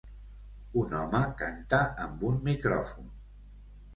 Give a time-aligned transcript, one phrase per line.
[0.83, 3.13] Un home canta amb un micròfon.